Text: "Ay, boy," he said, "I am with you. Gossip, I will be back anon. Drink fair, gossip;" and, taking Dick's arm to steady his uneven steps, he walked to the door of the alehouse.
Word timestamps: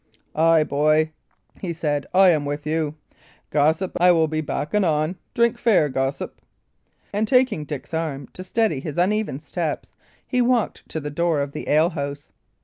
"Ay, 0.35 0.63
boy," 0.63 1.11
he 1.59 1.71
said, 1.73 2.07
"I 2.11 2.29
am 2.29 2.43
with 2.43 2.65
you. 2.65 2.95
Gossip, 3.51 3.91
I 3.99 4.11
will 4.11 4.27
be 4.27 4.41
back 4.41 4.73
anon. 4.73 5.15
Drink 5.35 5.59
fair, 5.59 5.89
gossip;" 5.89 6.41
and, 7.13 7.27
taking 7.27 7.65
Dick's 7.65 7.93
arm 7.93 8.25
to 8.33 8.43
steady 8.43 8.79
his 8.79 8.97
uneven 8.97 9.39
steps, 9.39 9.95
he 10.25 10.41
walked 10.41 10.89
to 10.89 10.99
the 10.99 11.11
door 11.11 11.39
of 11.39 11.51
the 11.51 11.69
alehouse. 11.69 12.31